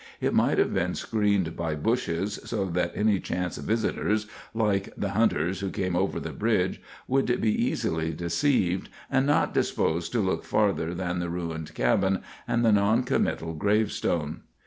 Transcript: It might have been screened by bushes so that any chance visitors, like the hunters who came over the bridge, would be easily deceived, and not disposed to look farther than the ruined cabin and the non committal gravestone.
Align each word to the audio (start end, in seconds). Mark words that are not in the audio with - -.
It 0.19 0.33
might 0.33 0.57
have 0.57 0.73
been 0.73 0.95
screened 0.95 1.55
by 1.55 1.75
bushes 1.75 2.39
so 2.43 2.65
that 2.65 2.91
any 2.95 3.19
chance 3.19 3.57
visitors, 3.57 4.25
like 4.55 4.91
the 4.97 5.09
hunters 5.11 5.59
who 5.59 5.69
came 5.69 5.95
over 5.95 6.19
the 6.19 6.31
bridge, 6.31 6.81
would 7.07 7.39
be 7.39 7.53
easily 7.65 8.11
deceived, 8.11 8.89
and 9.11 9.27
not 9.27 9.53
disposed 9.53 10.11
to 10.13 10.19
look 10.19 10.43
farther 10.43 10.95
than 10.95 11.19
the 11.19 11.29
ruined 11.29 11.75
cabin 11.75 12.23
and 12.47 12.65
the 12.65 12.71
non 12.71 13.03
committal 13.03 13.53
gravestone. 13.53 14.41